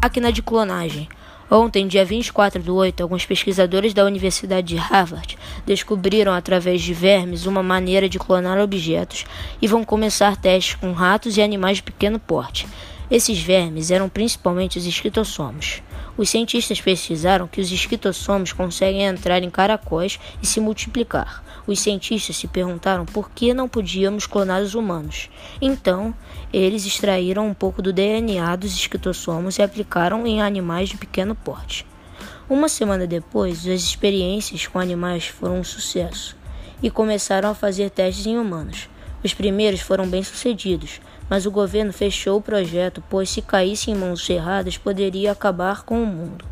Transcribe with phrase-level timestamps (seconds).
[0.00, 1.08] Máquina de clonagem.
[1.50, 5.36] Ontem, dia 24 do 8, alguns pesquisadores da Universidade de Harvard
[5.66, 9.24] descobriram através de vermes uma maneira de clonar objetos
[9.60, 12.68] e vão começar testes com ratos e animais de pequeno porte.
[13.10, 15.82] Esses vermes eram principalmente os esquitossomos.
[16.18, 21.44] Os cientistas pesquisaram que os esquitossomos conseguem entrar em caracóis e se multiplicar.
[21.64, 25.30] Os cientistas se perguntaram por que não podíamos clonar os humanos.
[25.62, 26.12] Então,
[26.52, 31.86] eles extraíram um pouco do DNA dos esquitossomos e aplicaram em animais de pequeno porte.
[32.50, 36.36] Uma semana depois, as experiências com animais foram um sucesso
[36.82, 38.88] e começaram a fazer testes em humanos.
[39.22, 43.94] Os primeiros foram bem sucedidos, mas o governo fechou o projeto, pois se caísse em
[43.94, 46.44] mãos erradas poderia acabar com o mundo.